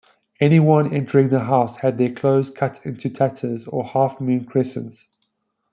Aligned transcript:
Anyone 0.39 0.91
entering 0.95 1.29
the 1.29 1.41
house 1.41 1.75
had 1.75 1.99
their 1.99 2.11
clothes 2.11 2.49
cut 2.49 2.81
into 2.87 3.07
tatters 3.07 3.67
or 3.67 3.83
half-moon 3.85 4.45
crescents. 4.45 5.05